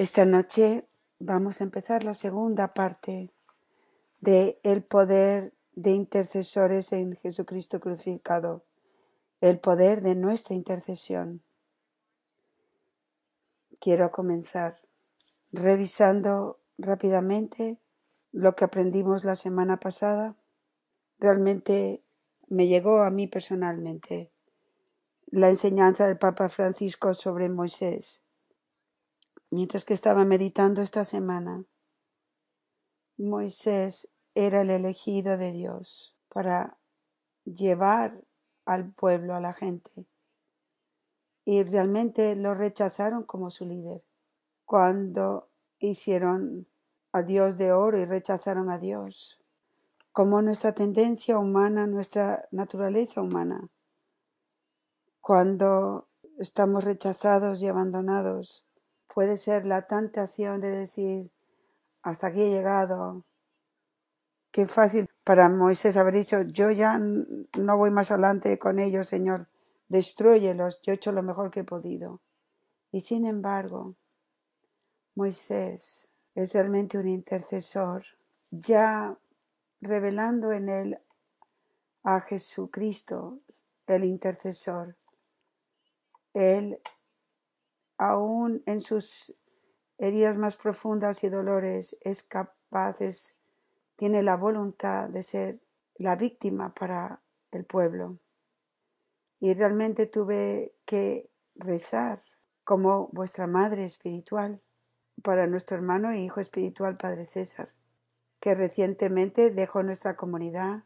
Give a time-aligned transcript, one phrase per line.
[0.00, 0.86] Esta noche
[1.18, 3.34] vamos a empezar la segunda parte
[4.20, 8.64] de el poder de intercesores en Jesucristo crucificado,
[9.42, 11.42] el poder de nuestra intercesión.
[13.78, 14.80] Quiero comenzar
[15.52, 17.78] revisando rápidamente
[18.32, 20.34] lo que aprendimos la semana pasada.
[21.18, 22.02] Realmente
[22.48, 24.32] me llegó a mí personalmente
[25.26, 28.22] la enseñanza del Papa Francisco sobre Moisés
[29.50, 31.64] Mientras que estaba meditando esta semana,
[33.18, 36.78] Moisés era el elegido de Dios para
[37.44, 38.24] llevar
[38.64, 40.06] al pueblo, a la gente.
[41.44, 44.04] Y realmente lo rechazaron como su líder.
[44.64, 45.48] Cuando
[45.80, 46.68] hicieron
[47.12, 49.40] a Dios de oro y rechazaron a Dios.
[50.12, 53.68] Como nuestra tendencia humana, nuestra naturaleza humana.
[55.20, 56.08] Cuando
[56.38, 58.64] estamos rechazados y abandonados
[59.12, 61.30] puede ser la tentación de decir,
[62.02, 63.24] hasta aquí he llegado.
[64.50, 69.48] Qué fácil para Moisés haber dicho, yo ya no voy más adelante con ellos, Señor,
[69.88, 72.20] destruyelos, yo he hecho lo mejor que he podido.
[72.90, 73.94] Y sin embargo,
[75.14, 78.04] Moisés es realmente un intercesor,
[78.50, 79.16] ya
[79.80, 80.98] revelando en él
[82.02, 83.38] a Jesucristo,
[83.86, 84.96] el intercesor.
[86.32, 86.80] Él
[88.00, 89.36] aún en sus
[89.98, 92.96] heridas más profundas y dolores, es capaz,
[93.96, 95.60] tiene la voluntad de ser
[95.96, 97.20] la víctima para
[97.52, 98.18] el pueblo.
[99.38, 102.20] Y realmente tuve que rezar
[102.64, 104.62] como vuestra madre espiritual
[105.22, 107.68] para nuestro hermano e hijo espiritual Padre César,
[108.40, 110.84] que recientemente dejó nuestra comunidad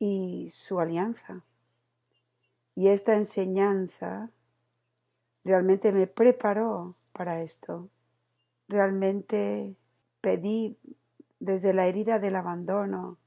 [0.00, 1.44] y su alianza.
[2.74, 4.32] Y esta enseñanza
[5.44, 7.88] realmente me preparó para esto.
[8.68, 9.76] Realmente
[10.20, 10.78] pedí
[11.40, 13.18] desde la herida del abandono.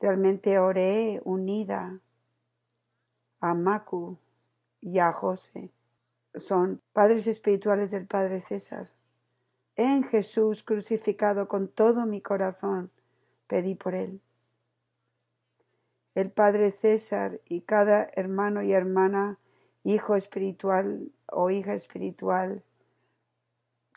[0.00, 2.00] Realmente oré unida
[3.40, 4.18] a Macu
[4.80, 5.70] y a José.
[6.34, 8.90] Son padres espirituales del Padre César.
[9.76, 12.90] En Jesús crucificado con todo mi corazón
[13.46, 14.20] pedí por él.
[16.14, 19.38] El Padre César y cada hermano y hermana,
[19.88, 22.62] hijo espiritual o hija espiritual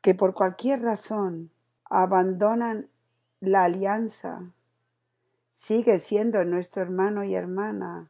[0.01, 1.51] que por cualquier razón
[1.83, 2.87] abandonan
[3.41, 4.53] la alianza,
[5.51, 8.09] sigue siendo nuestro hermano y hermana,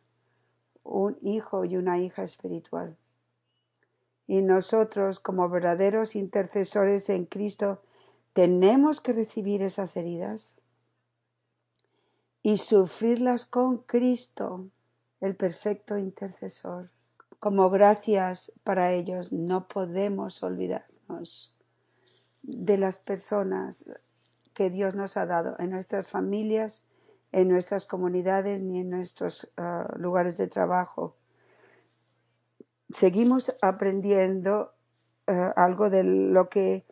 [0.84, 2.98] un hijo y una hija espiritual.
[4.28, 7.82] Y nosotros, como verdaderos intercesores en Cristo,
[8.34, 10.56] tenemos que recibir esas heridas
[12.44, 14.70] y sufrirlas con Cristo,
[15.20, 16.92] el perfecto intercesor
[17.42, 21.58] como gracias para ellos, no podemos olvidarnos
[22.44, 23.84] de las personas
[24.54, 26.86] que Dios nos ha dado en nuestras familias,
[27.32, 31.16] en nuestras comunidades ni en nuestros ah, lugares de trabajo.
[32.92, 34.74] Seguimos aprendiendo
[35.26, 36.86] ah, algo de lo que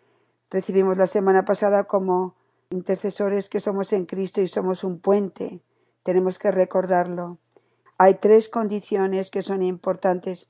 [0.49, 2.33] recibimos la semana pasada como
[2.71, 5.61] intercesores que somos en Cristo y somos un puente.
[6.01, 7.37] Tenemos que recordarlo.
[8.01, 10.47] Hay tres condiciones que son importantes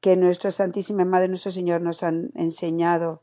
[0.00, 3.20] que nuestra Santísima Madre, nuestro Señor, nos han enseñado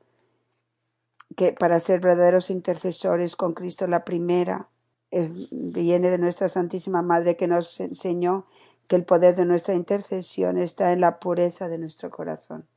[1.37, 4.67] que para ser verdaderos intercesores con Cristo, la primera
[5.11, 8.45] eh, viene de nuestra Santísima Madre que nos enseñó
[8.89, 12.67] que el poder de nuestra intercesión está en la pureza de nuestro corazón.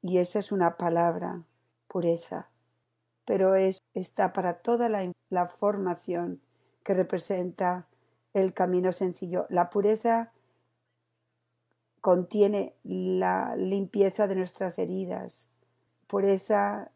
[0.00, 1.42] Y esa es una palabra,
[1.88, 2.48] pureza,
[3.26, 6.40] pero es, está para toda la, la formación
[6.82, 7.86] que representa
[8.34, 9.46] el camino sencillo.
[9.48, 10.32] La pureza
[12.00, 15.48] contiene la limpieza de nuestras heridas.
[16.06, 16.90] Pureza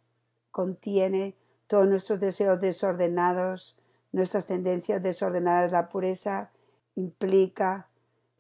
[0.50, 1.34] contiene
[1.66, 3.78] todos nuestros deseos desordenados,
[4.12, 5.72] nuestras tendencias desordenadas.
[5.72, 6.50] La pureza
[6.96, 7.88] implica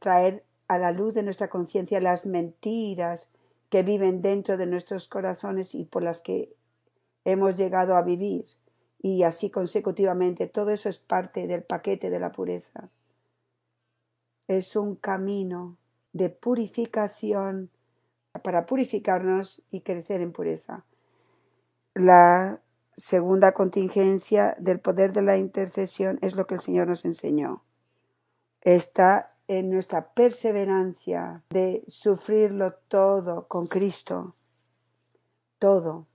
[0.00, 3.30] traer a la luz de nuestra conciencia las mentiras
[3.70, 6.54] que viven dentro de nuestros corazones y por las que
[7.24, 8.46] hemos llegado a vivir
[9.00, 10.46] y así consecutivamente.
[10.46, 12.90] Todo eso es parte del paquete de la pureza.
[14.48, 15.76] Es un camino
[16.12, 17.70] de purificación
[18.42, 20.84] para purificarnos y crecer en pureza.
[21.94, 22.60] La
[22.96, 27.62] segunda contingencia del poder de la intercesión es lo que el Señor nos enseñó.
[28.60, 34.34] Está en nuestra perseverancia de sufrirlo todo con Cristo.
[35.60, 36.08] Todo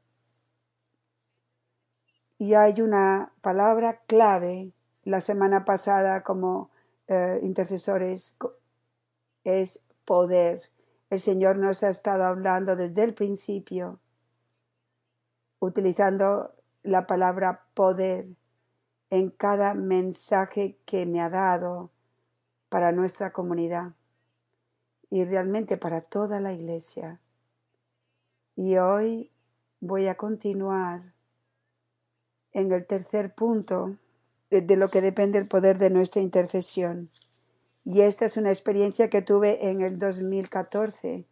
[2.44, 4.74] y hay una palabra clave
[5.06, 6.72] la semana pasada como
[7.08, 8.36] eh, intercesores,
[9.44, 10.70] es poder.
[11.10, 14.00] El Señor nos ha estado hablando desde el principio
[15.60, 16.54] utilizando
[16.84, 18.28] la palabra poder
[19.10, 21.92] en cada mensaje que me ha dado
[22.70, 23.94] para nuestra comunidad
[25.10, 27.22] y realmente para toda la iglesia.
[28.56, 29.32] Y hoy
[29.80, 31.14] voy a continuar
[32.52, 33.98] en el tercer punto
[34.62, 37.10] de, lo que depende el poder de nuestra intercesión.
[37.86, 41.26] Y esta es una experiencia que tuve en el 2014,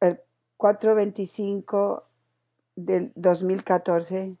[0.00, 0.20] el
[0.56, 2.04] 425
[2.76, 4.36] del 2014.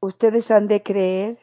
[0.00, 1.38] Ustedes han de creer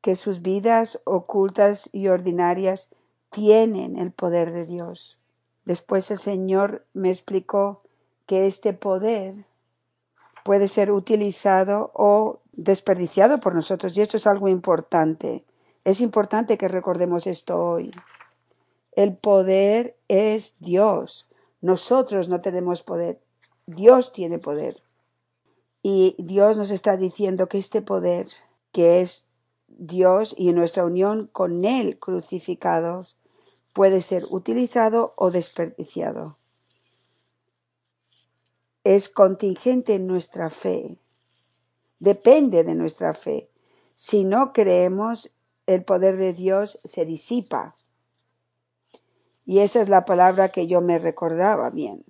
[0.00, 2.88] que sus vidas ocultas y ordinarias
[3.30, 5.18] tienen el poder de Dios.
[5.64, 7.82] Después el Señor me explicó
[8.24, 9.46] que este poder
[10.44, 15.44] puede ser utilizado o desperdiciado por nosotros y esto es algo importante.
[15.84, 17.92] Es importante que recordemos esto hoy.
[18.92, 21.28] El poder es Dios.
[21.60, 23.20] Nosotros no tenemos poder.
[23.66, 24.82] Dios tiene poder.
[25.82, 28.26] Y Dios nos está diciendo que este poder,
[28.72, 29.26] que es
[29.68, 33.16] Dios y nuestra unión con Él crucificados,
[33.72, 36.36] puede ser utilizado o desperdiciado
[38.86, 40.96] es contingente en nuestra fe,
[41.98, 43.50] depende de nuestra fe.
[43.94, 45.32] Si no creemos,
[45.66, 47.74] el poder de Dios se disipa.
[49.44, 52.04] Y esa es la palabra que yo me recordaba bien.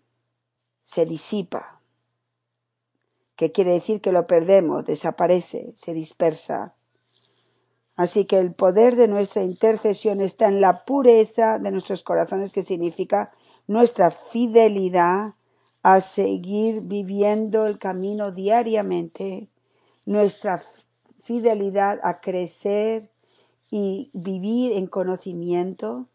[0.80, 1.80] Se disipa.
[3.36, 6.74] Que quiere decir que lo perdemos, desaparece, se dispersa.
[7.94, 12.62] Así que el poder de nuestra intercesión está en la pureza de nuestros corazones, que
[12.62, 13.32] significa
[13.66, 15.34] nuestra fidelidad
[15.82, 19.48] a seguir viviendo el camino diariamente,
[20.06, 20.62] nuestra
[21.18, 23.10] fidelidad a crecer
[23.70, 26.08] y vivir en conocimiento,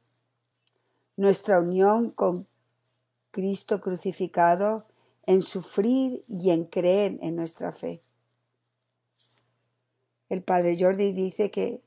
[1.17, 2.47] nuestra unión con
[3.29, 4.87] Cristo crucificado,
[5.27, 8.01] en sufrir y en creer en nuestra fe.
[10.29, 11.83] El Padre Jordi dice que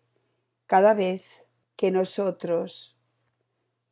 [0.67, 1.25] cada vez
[1.77, 2.97] que nosotros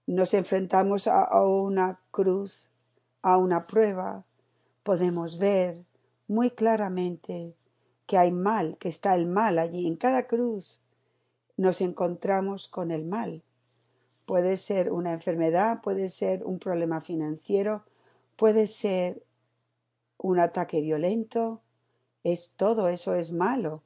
[0.06, 2.70] nos enfrentamos a, una cruz,
[3.23, 4.25] a una prueba,
[4.82, 5.85] podemos ver
[6.29, 7.56] muy claramente
[8.12, 9.87] que hay mal, que está el mal allí.
[9.87, 10.82] En cada cruz
[11.56, 13.43] nos encontramos con el mal.
[14.26, 17.85] Puede ser una enfermedad, puede ser un problema financiero,
[18.37, 19.23] puede ser
[20.19, 21.62] un ataque violento.
[22.23, 23.82] Es todo eso es malo.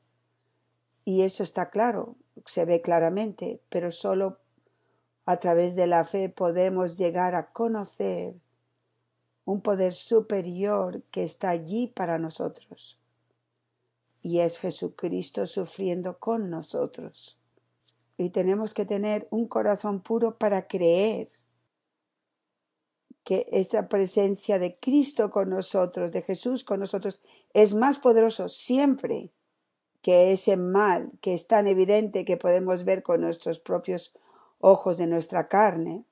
[1.04, 4.40] Y eso está claro, se ve claramente, pero solo
[5.24, 8.34] a través de la fe podemos llegar a conocer
[9.44, 12.98] un poder superior que está allí para nosotros.
[14.22, 17.38] Y es Jesucristo sufriendo con nosotros.
[18.18, 21.28] Y tenemos que tener un corazón puro para creer
[23.24, 27.20] que esa presencia de Cristo con nosotros, de Jesús con nosotros,
[27.52, 29.32] es más poderoso siempre
[30.00, 34.14] que ese mal que es tan evidente que podemos ver con nuestros propios
[34.60, 36.04] ojos de nuestra carne.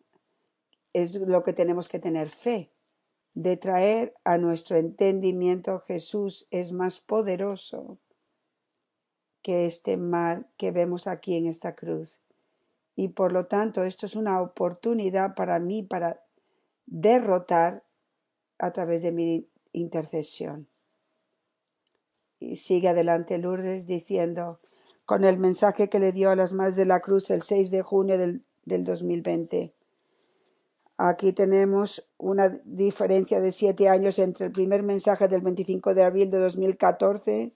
[0.93, 2.74] Es lo que tenemos que tener fe
[3.35, 7.99] de traer a nuestro entendimiento Jesús es más poderoso
[9.43, 12.21] que este mal que vemos aquí en esta cruz.
[12.97, 16.23] Y por lo tanto, esto es una oportunidad para mí para
[16.87, 17.85] derrotar
[18.59, 20.69] a través de mi intercesión.
[22.39, 24.61] Y sigue adelante Lourdes diciendo,
[25.05, 27.83] con el mensaje que le dio a las más de la cruz el 6 de
[27.83, 29.75] junio del, del 2020.
[30.97, 36.31] Aquí tenemos una diferencia de siete años entre el primer mensaje del 25 de abril
[36.31, 37.53] de 2014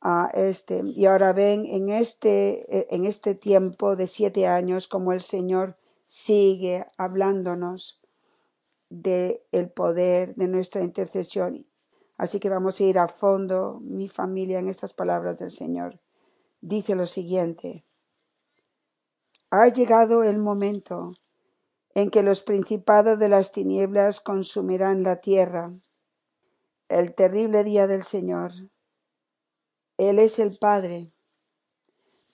[0.00, 0.82] a este.
[0.84, 6.86] Y ahora ven en este, en este tiempo de siete años como el Señor sigue
[6.98, 8.00] hablándonos
[8.90, 11.66] de el poder de nuestra intercesión.
[12.16, 16.00] Así que vamos a ir a fondo, mi familia, en estas palabras del Señor.
[16.60, 17.84] Dice lo siguiente.
[19.50, 21.14] Ha llegado el momento
[21.94, 25.72] en que los principados de las tinieblas consumirán la tierra.
[26.88, 28.52] El terrible día del Señor.
[29.96, 31.12] Él es el Padre,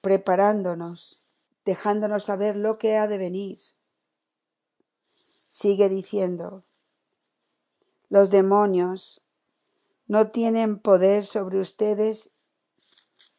[0.01, 1.23] preparándonos,
[1.67, 3.59] dejándonos saber lo que ha de venir.
[5.49, 6.65] Sigue diciendo,
[8.09, 9.23] los demonios
[10.07, 12.33] no tienen poder sobre ustedes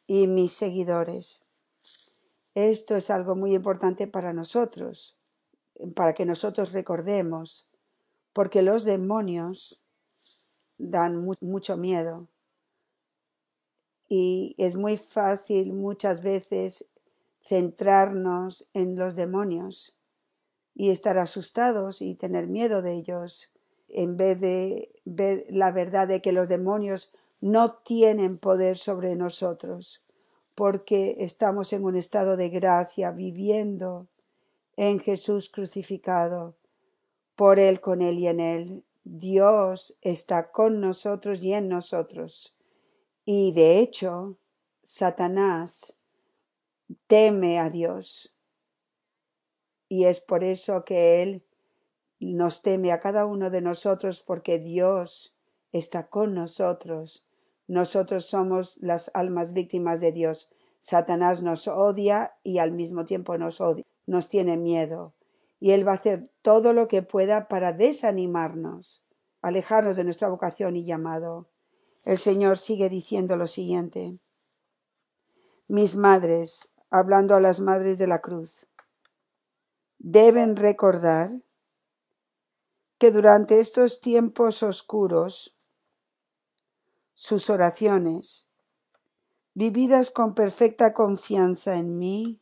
[0.06, 1.44] y mis seguidores.
[2.54, 5.18] Esto es algo muy importante para nosotros
[5.96, 7.68] para que nosotros recordemos,
[8.34, 9.82] porque los demonios
[10.78, 12.28] dan mucho miedo.
[14.08, 16.86] Y es muy fácil muchas veces
[17.42, 19.96] centrarnos en los demonios
[20.76, 23.50] y estar asustados y tener miedo de ellos.
[23.94, 30.02] en vez de ver la verdad de que los demonios no tienen poder sobre nosotros,
[30.56, 34.08] porque estamos en un estado de gracia, viviendo
[34.82, 36.56] en Jesús crucificado,
[37.36, 38.84] por Él, con Él y en Él.
[39.04, 42.58] Dios está con nosotros y en nosotros.
[43.24, 44.40] Y de hecho,
[44.82, 45.96] Satanás
[47.06, 48.34] teme a Dios.
[49.88, 51.46] Y es por eso que Él
[52.20, 55.36] nos teme a cada uno de nosotros, porque Dios
[55.72, 57.24] está con nosotros.
[57.68, 60.50] Nosotros somos las almas víctimas de Dios.
[60.80, 65.14] Satanás nos odia y al mismo tiempo nos odia, nos tiene miedo.
[65.60, 69.04] Y Él va a hacer todo lo que pueda para desanimarnos,
[69.42, 71.50] alejarnos de nuestra vocación y llamado.
[72.04, 74.20] El Señor sigue diciendo lo siguiente.
[75.68, 78.68] Mis madres, hablando a las madres de la cruz,
[80.00, 81.32] deben recordar
[82.98, 85.58] que durante estos tiempos oscuros
[87.14, 88.50] sus oraciones,
[89.54, 92.42] vividas con perfecta confianza en mí,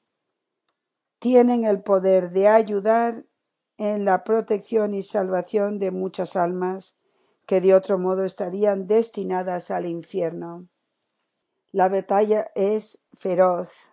[1.19, 3.25] tienen el poder de ayudar
[3.77, 6.97] en la protección y salvación de muchas almas
[7.45, 10.67] que de otro modo estarían destinadas al infierno.
[11.71, 13.91] La batalla es feroz,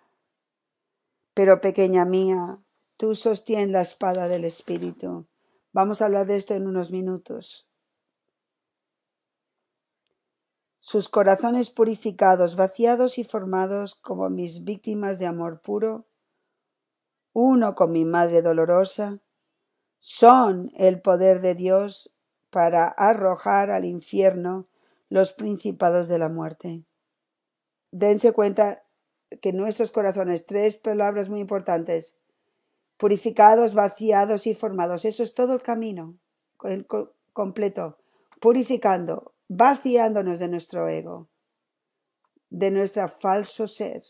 [1.34, 2.58] pero pequeña mía,
[2.96, 5.26] tú sostienes la espada del Espíritu.
[5.72, 7.68] Vamos a hablar de esto en unos minutos.
[10.80, 16.06] Sus corazones purificados, vaciados y formados como mis víctimas de amor puro,
[17.38, 19.20] uno con mi Madre dolorosa,
[19.98, 22.10] son el poder de Dios
[22.48, 24.68] para arrojar al infierno
[25.10, 26.86] los principados de la muerte.
[27.90, 28.84] Dense cuenta
[29.42, 32.16] que nuestros corazones, tres palabras muy importantes,
[32.96, 36.16] purificados, vaciados y formados, eso es todo el camino
[37.34, 37.98] completo,
[38.40, 41.28] purificando, vaciándonos de nuestro ego,
[42.48, 44.02] de nuestro falso ser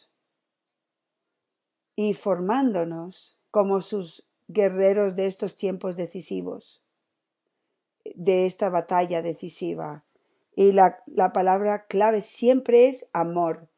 [1.96, 6.82] y formándonos como sus guerreros de estos tiempos decisivos,
[8.14, 10.04] de esta batalla decisiva.
[10.54, 13.68] Y la, la palabra clave siempre es amor.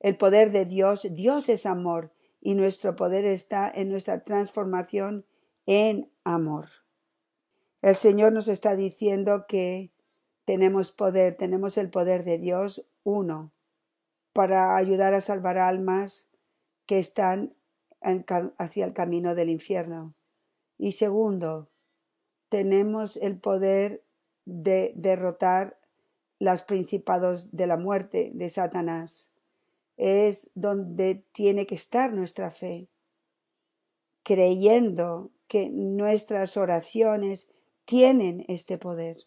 [0.00, 5.24] El poder de Dios, Dios es amor y nuestro poder está en nuestra transformación
[5.66, 6.68] en amor.
[7.80, 9.92] El Señor nos está diciendo que
[10.44, 13.52] tenemos poder, tenemos el poder de Dios, uno,
[14.32, 16.28] para ayudar a salvar almas
[16.86, 17.54] que están
[18.00, 20.14] hacia el camino del infierno.
[20.78, 21.68] Y segundo,
[22.48, 24.04] tenemos el poder
[24.44, 25.78] de derrotar
[26.38, 29.32] los principados de la muerte de Satanás.
[29.96, 32.88] Es donde tiene que estar nuestra fe,
[34.22, 37.48] creyendo que nuestras oraciones
[37.84, 39.24] tienen este poder.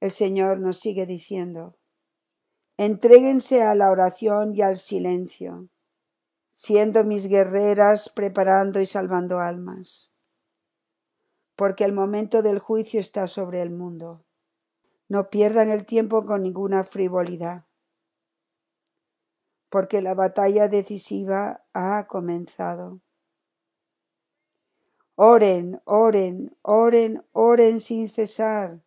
[0.00, 1.76] El Señor nos sigue diciendo,
[2.76, 5.68] entréguense a la oración y al silencio
[6.56, 10.12] siendo mis guerreras preparando y salvando almas,
[11.56, 14.24] porque el momento del juicio está sobre el mundo.
[15.08, 17.64] No pierdan el tiempo con ninguna frivolidad,
[19.68, 23.00] porque la batalla decisiva ha comenzado.
[25.16, 28.80] Oren, oren, oren, oren sin cesar,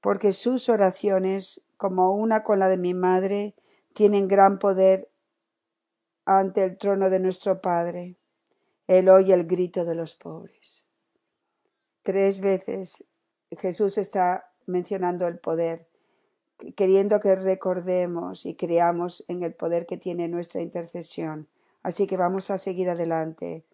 [0.00, 3.54] porque sus oraciones, como una con la de mi madre,
[3.92, 5.11] tienen gran poder
[6.24, 8.16] ante el trono de nuestro Padre.
[8.86, 10.86] Él oye el grito de los pobres.
[12.02, 13.04] Tres veces
[13.50, 15.86] Jesús está mencionando el poder,
[16.76, 21.48] queriendo que recordemos y creamos en el poder que tiene nuestra intercesión.
[21.82, 23.64] Así que vamos a seguir adelante.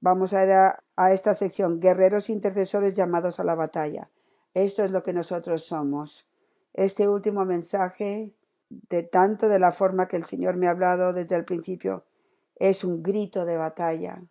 [0.00, 4.10] Vamos a ir a, esta sección, guerreros intercesores llamados a la batalla.
[4.54, 6.26] Esto es lo que nosotros somos.
[6.74, 8.32] Este último mensaje
[8.68, 12.04] de tanto de la forma que el Señor me ha hablado desde el principio,
[12.56, 14.22] es un grito de batalla.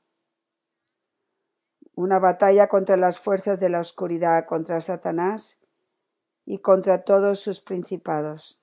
[1.96, 5.60] Una batalla contra las fuerzas de la oscuridad, contra Satanás
[6.46, 8.60] y contra todos sus principados.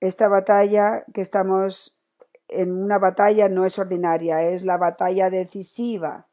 [0.00, 1.98] Esta batalla que estamos
[2.46, 6.28] en una batalla no es ordinaria, es la batalla decisiva.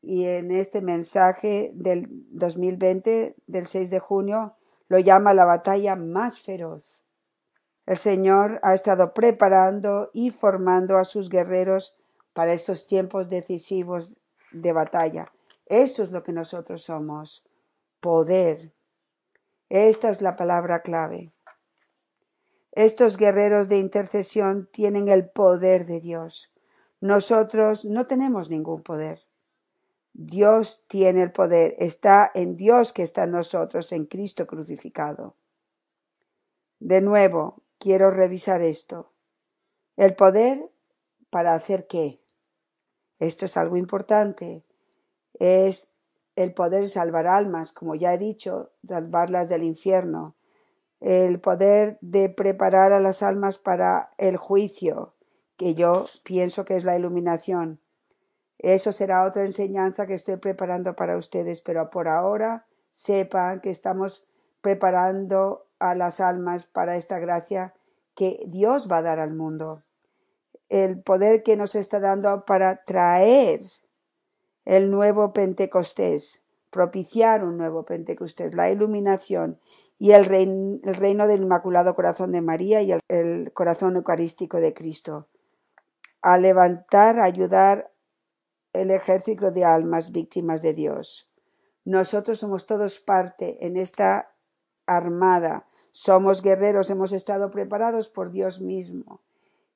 [0.00, 4.56] Y en este mensaje del 2020, del 6 de junio,
[4.88, 7.05] lo llama la batalla más feroz.
[7.86, 11.96] El Señor ha estado preparando y formando a sus guerreros
[12.32, 14.16] para estos tiempos decisivos
[14.50, 15.32] de batalla.
[15.66, 17.44] Esto es lo que nosotros somos.
[18.00, 18.72] Poder.
[19.68, 21.32] Esta es la palabra clave.
[22.72, 26.52] Estos guerreros de intercesión tienen el poder de Dios.
[27.00, 29.22] Nosotros no tenemos ningún poder.
[30.12, 35.36] Dios tiene el poder, está en Dios que está en nosotros, en Cristo crucificado.
[36.80, 39.12] De nuevo, quiero revisar esto.
[39.96, 40.72] El poder
[41.30, 42.20] para hacer qué?
[43.20, 44.64] Esto es algo importante.
[45.38, 45.92] Es
[46.34, 50.34] el poder salvar almas, como ya he dicho, salvarlas del infierno.
[50.98, 55.14] El poder de preparar a las almas para el juicio,
[55.56, 57.78] que yo pienso que es la iluminación.
[58.58, 64.26] Eso será otra enseñanza que estoy preparando para ustedes, pero por ahora sepan que estamos
[64.60, 67.74] preparando a las almas para esta gracia
[68.16, 69.84] que Dios va a dar al mundo.
[70.68, 73.60] El poder que nos está dando para traer
[74.64, 79.60] el nuevo Pentecostés, propiciar un nuevo Pentecostés, la iluminación
[79.98, 85.28] y el reino, del Inmaculado Corazón de María y el, el corazón eucarístico de Cristo.
[86.20, 87.92] A levantar, a ayudar
[88.72, 91.30] el ejército de almas víctimas de Dios.
[91.84, 94.34] Nosotros somos todos parte en esta
[94.86, 95.66] armada.
[95.98, 99.22] Somos guerreros, hemos estado preparados por Dios mismo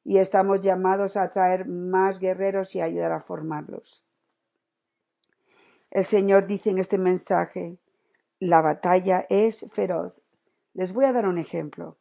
[0.05, 4.05] y estamos llamados a traer más guerreros y ayudar a formarlos.
[5.91, 7.79] El Señor dice en este mensaje,
[8.39, 10.21] la batalla es feroz.
[10.75, 11.97] Les voy a dar un ejemplo.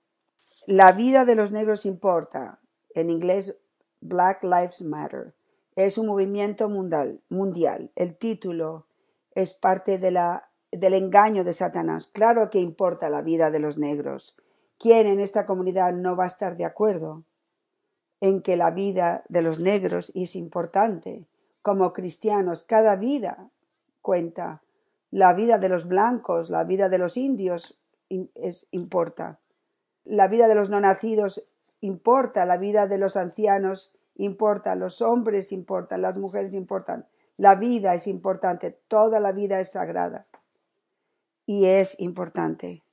[0.66, 2.60] La vida de los negros importa.
[2.94, 3.56] En inglés,
[4.02, 5.34] Black Lives Matter.
[5.78, 7.22] Es un movimiento mundial.
[7.30, 7.90] mundial.
[7.96, 8.86] El título
[9.34, 12.08] es parte de la, del engaño de Satanás.
[12.08, 14.36] Claro que importa la vida de los negros.
[14.78, 17.24] ¿Quién en esta comunidad no va a estar de acuerdo
[18.22, 21.28] en que la vida de los negros es importante?
[21.62, 23.50] Como cristianos, cada vida
[24.02, 24.62] cuenta.
[25.12, 27.80] La vida de los blancos, la vida de los indios
[28.36, 29.40] es, importa.
[30.06, 31.44] La vida de los no nacidos
[31.82, 37.08] importa, la vida de los ancianos importa, los hombres importan, las mujeres importan,
[37.38, 40.28] la vida es importante, toda la vida es sagrada
[41.50, 42.84] y es importante.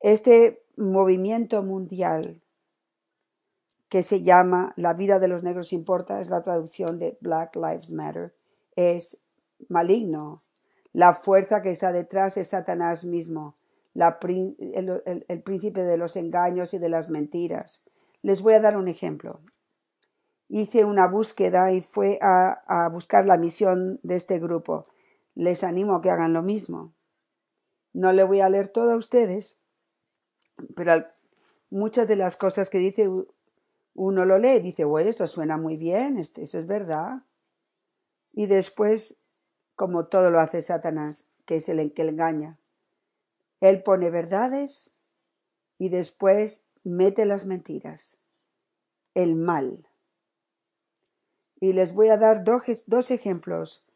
[0.00, 2.42] Este movimiento mundial
[3.88, 7.92] que se llama La vida de los negros importa, es la traducción de Black Lives
[7.92, 8.34] Matter,
[8.74, 9.24] es
[9.70, 10.42] maligno.
[10.92, 13.56] La fuerza que está detrás es Satanás mismo,
[13.94, 17.86] el, príncipe de los engaños y de las mentiras.
[18.20, 19.40] Les voy a dar un ejemplo
[20.48, 24.84] hice una búsqueda y fue a, buscar la misión de este grupo.
[25.34, 26.95] Les animo a que hagan lo mismo.
[27.96, 29.56] No le voy a leer todo a ustedes,
[30.74, 31.06] pero
[31.70, 33.08] muchas de las cosas que dice
[33.94, 37.22] uno lo lee y dice, bueno, esto suena muy bien, este, eso es verdad.
[38.32, 39.16] Y después,
[39.76, 42.58] como todo lo hace Satanás, que es el que engaña,
[43.60, 44.92] él pone verdades
[45.78, 48.18] y después mete las mentiras,
[49.14, 49.88] el mal.
[51.60, 53.86] Y les voy a dar dos, ejemplos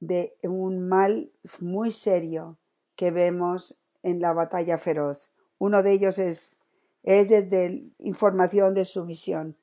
[0.00, 2.56] de un mal muy serio
[2.96, 5.32] que vemos en la batalla feroz.
[5.58, 6.56] Uno de ellos es,
[7.02, 9.56] es desde información de su misión.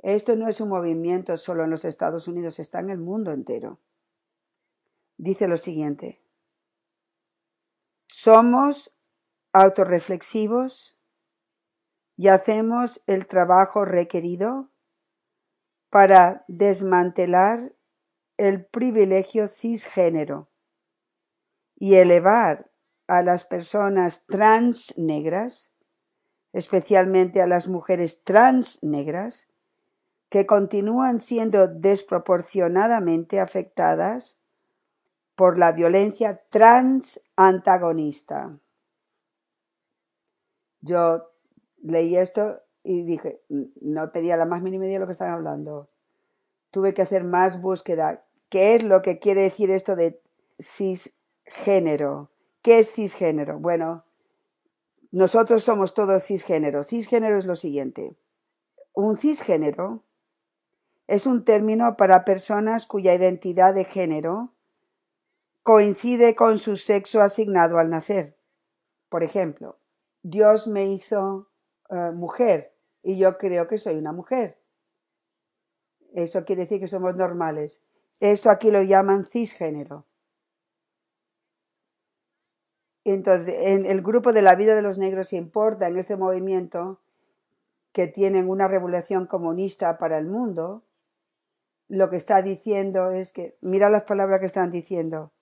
[0.00, 3.78] Esto no es un movimiento solo en los Estados Unidos, está en el mundo entero.
[5.16, 6.20] Dice lo siguiente.
[8.06, 8.92] Somos
[9.52, 10.96] autorreflexivos
[12.16, 14.70] y hacemos el trabajo requerido
[15.90, 17.74] para desmantelar
[18.36, 20.48] el privilegio cisgénero
[21.76, 22.70] y elevar
[23.06, 25.72] a las personas trans negras,
[26.52, 29.48] especialmente a las mujeres trans negras,
[30.28, 34.36] que continúan siendo desproporcionadamente afectadas
[35.34, 38.58] por la violencia trans antagonista.
[40.80, 41.30] Yo
[41.82, 45.88] leí esto y dije, no tenía la más mínima idea de lo que estaban hablando.
[46.70, 48.24] Tuve que hacer más búsqueda.
[48.48, 50.20] ¿Qué es lo que quiere decir esto de
[50.60, 52.30] cisgénero?
[52.64, 53.58] ¿Qué es cisgénero?
[53.58, 54.06] Bueno,
[55.12, 56.82] nosotros somos todos cisgénero.
[56.82, 58.16] Cisgénero es lo siguiente.
[58.94, 60.02] Un cisgénero
[61.06, 64.54] es un término para personas cuya identidad de género
[65.62, 68.38] coincide con su sexo asignado al nacer.
[69.10, 69.78] Por ejemplo,
[70.22, 71.50] Dios me hizo
[71.90, 74.58] eh, mujer y yo creo que soy una mujer.
[76.14, 77.84] Eso quiere decir que somos normales.
[78.20, 80.06] Esto aquí lo llaman cisgénero.
[83.04, 87.00] Entonces, en el grupo de la vida de los negros importa en este movimiento
[87.92, 90.82] que tienen una revolución comunista para el mundo,
[91.88, 95.32] lo que está diciendo es que, mira las palabras que están diciendo,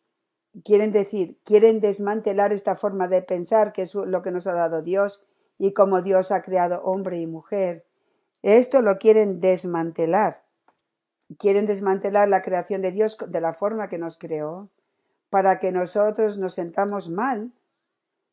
[0.65, 4.83] quieren decir, quieren desmantelar esta forma de pensar que es lo que nos ha dado
[4.83, 5.23] Dios
[5.57, 7.87] y como Dios ha creado hombre y mujer.
[8.43, 10.43] Esto lo quieren desmantelar.
[11.39, 14.69] quieren desmantelar la creación de Dios de la forma que nos creó,
[15.33, 17.53] para que nosotros nos sentamos mal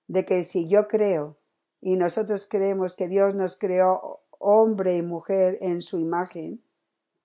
[0.08, 1.38] de que si yo creo
[1.80, 6.62] y nosotros creemos que Dios nos creó hombre y mujer en su imagen,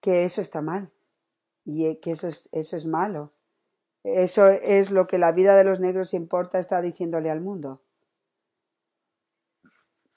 [0.00, 0.92] que eso está mal
[1.64, 3.32] y que eso es, eso es malo.
[4.04, 7.82] Eso es lo que la vida de los negros importa, está diciéndole al mundo.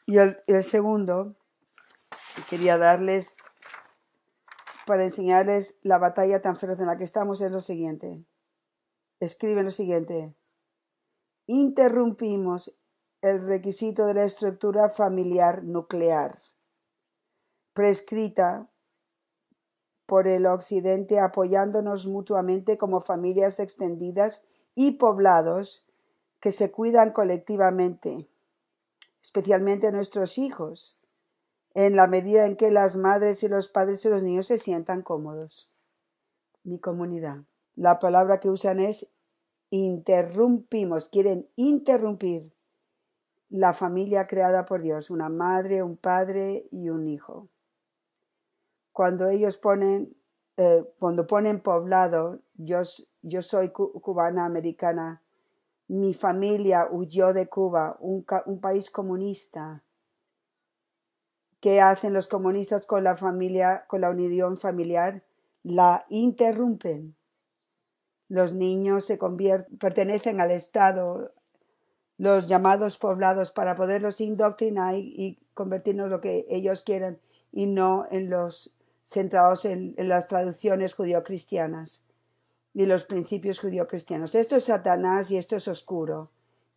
[0.05, 1.35] Y el, el segundo,
[2.47, 3.35] quería darles
[4.85, 8.23] para enseñarles la batalla tan feroz en la que estamos es lo siguiente.
[9.19, 10.35] Escriben lo siguiente.
[11.47, 12.77] Interrumpimos
[13.21, 16.39] el requisito de la estructura familiar nuclear,
[17.73, 18.69] prescrita
[20.05, 25.85] por el Occidente apoyándonos mutuamente como familias extendidas y poblados
[26.39, 28.29] que se cuidan colectivamente,
[29.23, 30.95] especialmente nuestros hijos,
[31.73, 35.01] en la medida en que las madres y los padres y los niños se sientan
[35.01, 35.71] cómodos.
[36.63, 37.43] Mi comunidad.
[37.77, 39.09] La palabra que usan es
[39.69, 42.51] interrumpimos, quieren interrumpir
[43.49, 47.47] la familia creada por Dios, una madre, un padre y un hijo.
[48.91, 50.13] Cuando ellos ponen,
[50.57, 52.81] eh, cuando ponen poblado, yo,
[53.21, 55.21] yo soy cubana americana,
[55.87, 59.81] mi familia huyó de Cuba, un, un país comunista,
[61.59, 65.23] ¿Qué hacen los comunistas con la familia, con la unión familiar?
[65.63, 67.16] La interrumpen.
[68.29, 69.17] Los niños se
[69.79, 71.31] pertenecen al Estado,
[72.17, 77.19] los llamados poblados, para poderlos indoctrinar y, convertirnos en lo que ellos quieren
[77.51, 78.71] y no en los
[79.07, 82.03] centrados en, en las traducciones judio-cristianas
[82.75, 84.35] y los principios judio-cristianos.
[84.35, 86.29] Esto es Satanás y esto es oscuro.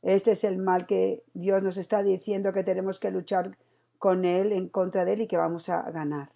[0.02, 3.58] Este es el mal que Dios nos está diciendo que tenemos que luchar
[3.98, 6.30] con Él, en contra de Él y que vamos a ganar.